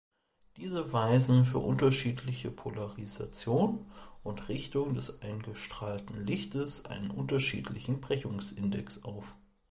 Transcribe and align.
Diese 0.57 0.91
weisen 0.93 1.45
für 1.45 1.59
unterschiedliche 1.59 2.49
Polarisation 2.49 3.85
und 4.23 4.49
Richtung 4.49 4.95
des 4.95 5.21
eingestrahlten 5.21 6.25
Lichtes 6.25 6.85
einen 6.85 7.11
unterschiedlichen 7.11 8.01
Brechungsindex 8.01 9.03
auf. 9.03 9.35